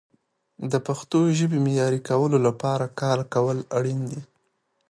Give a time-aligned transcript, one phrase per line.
[0.71, 4.21] د پښتو ژبې معیاري کولو لپاره کار کول اړین دي.